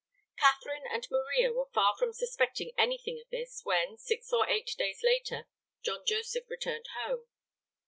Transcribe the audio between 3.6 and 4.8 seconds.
when, six or eight